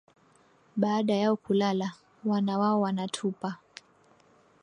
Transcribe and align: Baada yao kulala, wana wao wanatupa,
Baada 0.75 1.13
yao 1.15 1.35
kulala, 1.35 1.91
wana 2.25 2.57
wao 2.59 2.81
wanatupa, 2.81 3.57